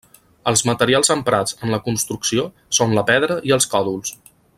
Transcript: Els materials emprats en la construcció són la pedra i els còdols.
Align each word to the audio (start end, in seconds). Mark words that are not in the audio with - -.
Els 0.51 0.63
materials 0.69 1.11
emprats 1.15 1.57
en 1.67 1.73
la 1.75 1.79
construcció 1.89 2.47
són 2.79 2.97
la 3.01 3.05
pedra 3.11 3.39
i 3.51 3.55
els 3.59 3.69
còdols. 3.75 4.17